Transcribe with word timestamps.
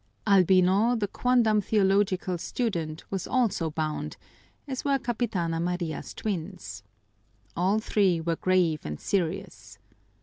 Albino, 0.25 0.95
the 0.95 1.07
quondam 1.07 1.61
theological 1.61 2.35
student, 2.39 3.03
was 3.11 3.27
also 3.27 3.69
bound, 3.69 4.17
as 4.67 4.83
were 4.83 4.97
Capitana 4.97 5.59
Maria's 5.61 6.15
twins. 6.15 6.81
All 7.55 7.77
three 7.77 8.19
were 8.19 8.35
grave 8.35 8.83
and 8.83 8.99
serious. 8.99 9.77